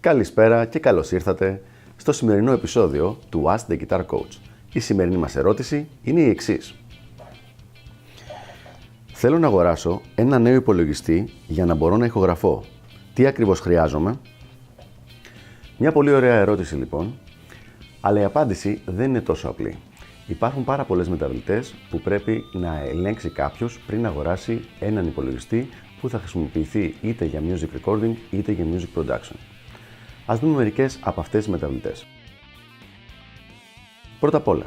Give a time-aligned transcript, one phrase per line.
[0.00, 1.62] Καλησπέρα και καλώς ήρθατε
[1.96, 4.38] στο σημερινό επεισόδιο του Ask the Guitar Coach.
[4.72, 6.74] Η σημερινή μας ερώτηση είναι η εξής.
[9.12, 12.64] Θέλω να αγοράσω ένα νέο υπολογιστή για να μπορώ να ηχογραφώ.
[13.14, 14.20] Τι ακριβώς χρειάζομαι;
[15.78, 17.18] Μια πολύ ωραία ερώτηση λοιπόν,
[18.06, 19.76] αλλά η απάντηση δεν είναι τόσο απλή.
[20.26, 25.68] Υπάρχουν πάρα πολλές μεταβλητές που πρέπει να ελέγξει κάποιος πριν αγοράσει έναν υπολογιστή
[26.00, 29.36] που θα χρησιμοποιηθεί είτε για music recording είτε για music production.
[30.26, 32.06] Ας δούμε μερικές από αυτές τις μεταβλητές.
[34.20, 34.66] Πρώτα απ' όλα,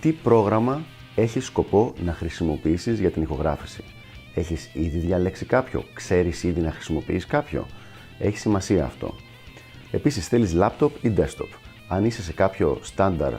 [0.00, 0.82] τι πρόγραμμα
[1.14, 3.84] έχεις σκοπό να χρησιμοποιήσεις για την ηχογράφηση;
[4.34, 7.66] Έχεις ήδη διαλέξει κάποιο, ξέρεις ήδη να χρησιμοποιείς κάποιο;
[8.18, 9.14] Έχει σημασία αυτό.
[9.90, 13.32] Επίσης θέλεις laptop ή desktop; Αν είσαι σε κάποιο στάνταρ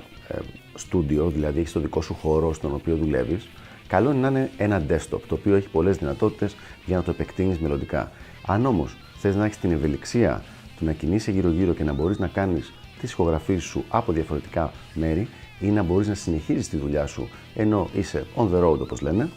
[0.76, 3.48] στούντιο, δηλαδή έχεις το δικό σου χώρο στον οποίο δουλεύεις,
[3.88, 7.60] καλό είναι να είναι ένα desktop, το οποίο έχει πολλές δυνατότητες για να το επεκτείνεις
[7.60, 8.12] μελλοντικά.
[8.46, 10.44] Αν όμως θες να έχεις την ευελιξία
[10.78, 15.28] του να κινείσαι γύρω-γύρω και να μπορείς να κάνεις τις ηχογραφίες σου από διαφορετικά μέρη
[15.60, 19.30] ή να μπορείς να συνεχίζεις τη δουλειά σου ενώ είσαι on the road όπως λένε,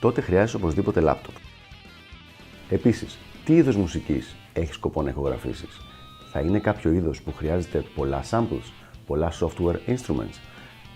[0.00, 1.34] τότε χρειάζεσαι οπωσδήποτε laptop.
[2.68, 5.80] Επίσης, τι είδος μουσικής έχεις σκοπό να ηχογραφήσεις;
[6.32, 8.70] Θα είναι κάποιο είδος που χρειάζεται πολλά samples,
[9.06, 10.38] πολλά software instruments.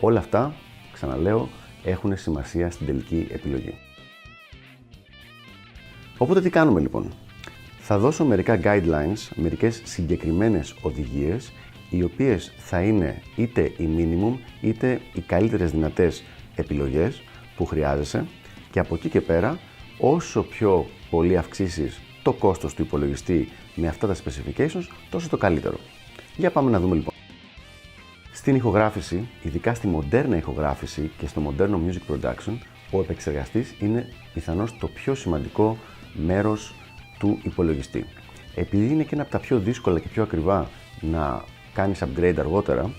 [0.00, 0.54] Όλα αυτά,
[0.92, 1.48] ξαναλέω,
[1.84, 3.74] έχουν σημασία στην τελική επιλογή.
[6.18, 7.12] Οπότε τι κάνουμε λοιπόν;
[7.78, 11.52] Θα δώσω μερικά guidelines, μερικές συγκεκριμένες οδηγίες,
[11.90, 17.22] οι οποίες θα είναι είτε η minimum, είτε οι καλύτερες δυνατές επιλογές
[17.56, 18.26] που χρειάζεσαι
[18.70, 19.58] και από εκεί και πέρα,
[19.98, 25.76] όσο πιο πολύ αυξήσεις το κόστος του υπολογιστή με αυτά τα specifications, τόσο το καλύτερο.
[26.36, 27.14] Για πάμε να δούμε λοιπόν.
[28.32, 32.58] Στην ηχογράφηση, ειδικά στη μοντέρνα ηχογράφηση και στο μοντέρνο music production,
[32.90, 35.78] ο επεξεργαστής είναι πιθανώς το πιο σημαντικό
[36.14, 36.74] μέρος
[37.18, 38.06] του υπολογιστή.
[38.54, 40.70] Επειδή είναι και ένα από τα πιο δύσκολα και πιο ακριβά
[41.00, 42.90] να κάνεις upgrade αργότερα,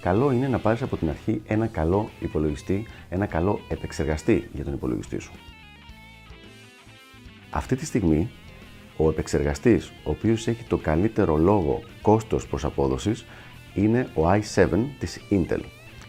[0.00, 4.72] καλό είναι να πάρεις από την αρχή ένα καλό υπολογιστή, ένα καλό επεξεργαστή για τον
[4.72, 5.32] υπολογιστή σου.
[7.50, 8.30] Αυτή τη στιγμή,
[8.96, 13.26] ο επεξεργαστής, ο οποίος έχει το καλύτερο λόγο κόστος προς απόδοσης,
[13.74, 14.68] είναι ο i7
[14.98, 15.60] της Intel.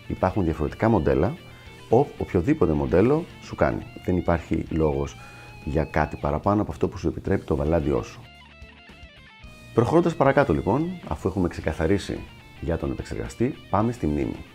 [0.07, 1.35] Υπάρχουν διαφορετικά μοντέλα,
[1.89, 3.83] ο, οποιοδήποτε μοντέλο σου κάνει.
[4.05, 5.17] Δεν υπάρχει λόγος
[5.63, 8.21] για κάτι παραπάνω από αυτό που σου επιτρέπει το βαλάντιό σου.
[9.73, 12.19] Προχωρώντας παρακάτω λοιπόν, αφού έχουμε ξεκαθαρίσει
[12.61, 14.45] για τον επεξεργαστή, πάμε στη μνήμη.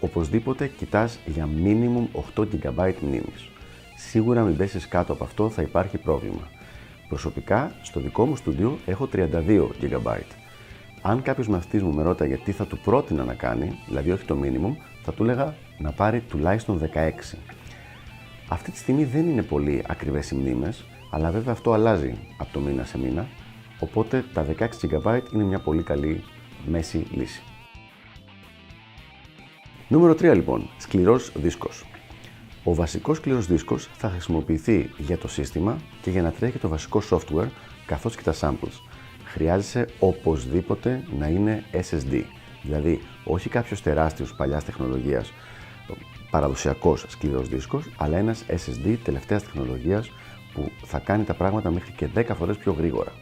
[0.00, 3.50] Οπωσδήποτε κοιτάς για minimum 8 GB μνήμης.
[3.96, 6.48] Σίγουρα μην πέσεις κάτω από αυτό θα υπάρχει πρόβλημα.
[7.10, 10.20] Προσωπικά, στο δικό μου στούντιο έχω 32 GB.
[11.02, 14.38] Αν κάποιος μαθητής μου με ρώταγε τι θα του πρότεινα να κάνει, δηλαδή όχι το
[14.42, 17.36] minimum, θα του έλεγα να πάρει τουλάχιστον 16.
[18.48, 22.60] Αυτή τη στιγμή δεν είναι πολύ ακριβές οι μνήμες, αλλά βέβαια αυτό αλλάζει από το
[22.60, 23.26] μήνα σε μήνα,
[23.80, 26.24] οπότε τα 16 GB είναι μια πολύ καλή
[26.66, 27.42] μέση λύση.
[29.88, 31.84] Νούμερο 3 λοιπόν, σκληρός δίσκος.
[32.64, 37.02] Ο βασικός σκληρός δίσκος θα χρησιμοποιηθεί για το σύστημα και για να τρέχει το βασικό
[37.10, 37.48] software
[37.86, 38.80] καθώς και τα samples.
[39.24, 42.22] Χρειάζεσαι οπωσδήποτε να είναι SSD,
[42.62, 45.32] δηλαδή όχι κάποιος τεράστιος παλιάς τεχνολογίας
[46.30, 50.10] παραδοσιακός σκληρός δίσκος, αλλά ένας SSD τελευταίας τεχνολογίας
[50.54, 53.12] που θα κάνει τα πράγματα μέχρι και 10 φορές πιο γρήγορα.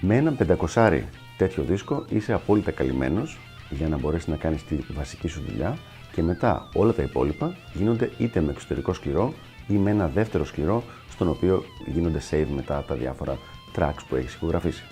[0.00, 1.02] Με έναν 500
[1.36, 3.38] τέτοιο δίσκο είσαι απόλυτα καλυμμένος
[3.70, 5.78] για να μπορέσεις να κάνεις τη βασική σου δουλειά
[6.12, 9.34] και μετά όλα τα υπόλοιπα γίνονται είτε με εξωτερικό σκληρό
[9.68, 13.38] ή με ένα δεύτερο σκληρό στον οποίο γίνονται save μετά τα διάφορα
[13.76, 14.82] tracks που έχεις ηχογραφήσει.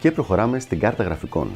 [0.00, 1.50] Και προχωράμε στην κάρτα γραφικών.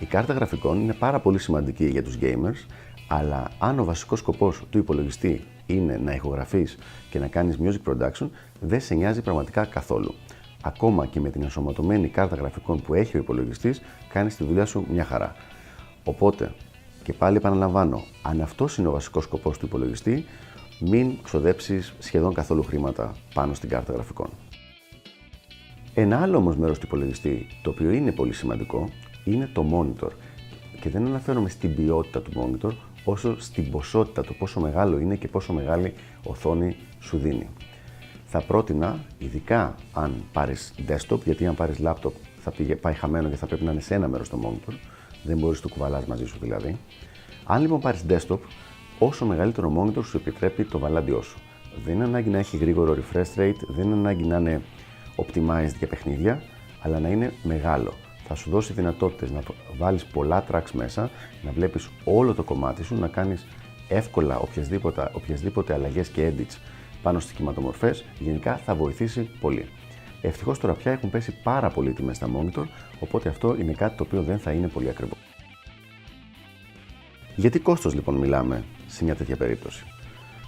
[0.00, 2.66] Η κάρτα γραφικών είναι πάρα πολύ σημαντική για τους gamers,
[3.08, 6.78] αλλά αν ο βασικός σκοπός του υπολογιστή είναι να ηχογραφείς
[7.10, 8.28] και να κάνεις music production,
[8.60, 10.14] δεν σε νοιάζει πραγματικά καθόλου.
[10.62, 14.86] Ακόμα και με την ενσωματωμένη κάρτα γραφικών που έχει ο υπολογιστής, κάνεις τη δουλειά σου
[14.90, 15.34] μια χαρά.
[16.04, 16.52] Οπότε,
[17.02, 20.24] και πάλι επαναλαμβάνω, αν αυτός είναι ο βασικός σκοπός του υπολογιστή,
[20.80, 24.28] μην ξοδέψεις σχεδόν καθόλου χρήματα πάνω στην κάρτα γραφικών.
[25.94, 28.88] Ένα άλλο όμως μέρος του υπολογιστή, το οποίο είναι πολύ σημαντικό,
[29.24, 30.10] είναι το monitor.
[30.80, 32.72] Και δεν αναφέρομαι στην ποιότητα του monitor,
[33.04, 35.94] όσο στην ποσότητα, το πόσο μεγάλο είναι και πόσο μεγάλη
[36.24, 37.48] οθόνη σου δίνει.
[38.26, 43.36] Θα πρότεινα, ειδικά αν πάρεις desktop, γιατί αν πάρεις laptop θα πήγε, πάει χαμένο και
[43.36, 44.72] θα πρέπει να είναι σε ένα μέρος το monitor,
[45.22, 46.78] δεν μπορείς να το κουβαλάς μαζί σου δηλαδή.
[47.44, 48.38] Αν λοιπόν πάρεις desktop,
[48.98, 51.38] όσο μεγαλύτερο monitor σου επιτρέπει το βαλάντιό σου.
[51.84, 54.62] Δεν είναι ανάγκη να έχει γρήγορο refresh rate, δεν είναι ανάγκη να είναι
[55.16, 56.42] optimized για παιχνίδια,
[56.82, 57.92] αλλά να είναι μεγάλο
[58.34, 59.42] θα σου δώσει δυνατότητες να
[59.78, 61.10] βάλεις πολλά tracks μέσα,
[61.42, 63.46] να βλέπεις όλο το κομμάτι σου, να κάνεις
[63.88, 66.56] εύκολα οποιασδήποτε, οποιασδήποτε αλλαγές και edits
[67.02, 69.68] πάνω στις κυματομορφές, γενικά θα βοηθήσει πολύ.
[70.22, 72.64] Ευτυχώς τώρα πια έχουν πέσει πάρα πολύ τιμές στα monitor,
[73.00, 75.16] οπότε αυτό είναι κάτι το οποίο δεν θα είναι πολύ ακριβό.
[77.36, 79.84] Γιατί κόστος λοιπόν μιλάμε σε μια τέτοια περίπτωση;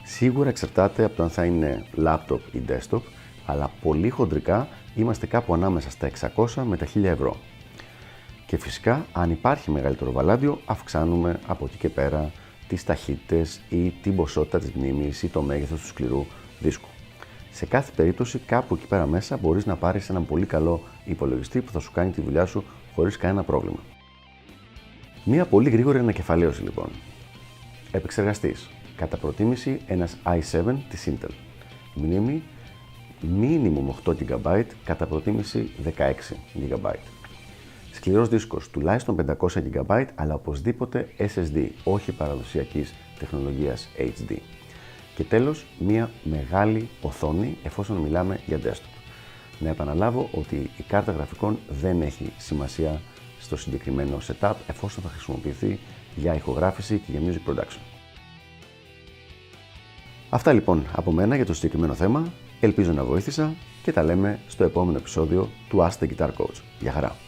[0.05, 3.01] Σίγουρα εξαρτάται από το αν θα είναι laptop ή desktop,
[3.47, 7.37] αλλά πολύ χοντρικά είμαστε κάπου ανάμεσα στα 600 με τα 1000 ευρώ.
[8.47, 12.31] Και φυσικά, αν υπάρχει μεγαλύτερο βαλάντιο, αυξάνουμε από εκεί και πέρα
[12.69, 16.27] τις ταχύτητες ή την ποσότητα της μνήμης ή το μέγεθος του σκληρού
[16.59, 16.89] δίσκου.
[17.55, 21.73] Σε κάθε περίπτωση, κάπου εκεί πέρα μέσα μπορείς να πάρεις έναν πολύ καλό υπολογιστή που
[21.73, 22.65] θα σου κάνει τη δουλειά σου
[22.95, 23.79] χωρίς κανένα πρόβλημα.
[25.25, 26.89] Μία πολύ γρήγορη ανακεφαλαίωση λοιπόν.
[27.93, 28.71] Επεξεργαστής.
[28.97, 31.31] Κατά προτίμηση ένας i7 της Intel.
[31.95, 32.43] Μνήμη
[33.41, 36.91] minimum 8 GB, κατά προτίμηση 16 GB.
[37.93, 44.37] Σκληρός δίσκος τουλάχιστον 500 GB, αλλά οπωσδήποτε SSD, όχι παραδοσιακής τεχνολογίας HD.
[45.15, 48.95] Και τέλος, μία μεγάλη οθόνη εφόσον μιλάμε για desktop.
[49.59, 53.01] Να επαναλάβω ότι η κάρτα γραφικών δεν έχει σημασία
[53.41, 55.79] στο συγκεκριμένο setup εφόσον θα χρησιμοποιηθεί
[56.17, 57.81] για ηχογράφηση και για music production.
[60.31, 62.33] Αυτά λοιπόν από μένα για το συγκεκριμένο θέμα.
[62.61, 66.61] Ελπίζω να βοήθησα και τα λέμε στο επόμενο επεισόδιο του Ask the Guitar Coach.
[66.81, 67.24] Γεια χαρά!